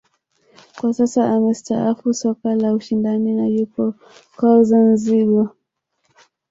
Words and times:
Kwa 0.75 0.93
sasa 0.93 1.29
amestaafu 1.33 2.13
soka 2.13 2.55
la 2.55 2.73
ushindani 2.73 3.33
na 3.33 3.47
yupo 3.47 3.93
kwao 4.35 4.63
Zanzibar 4.63 5.49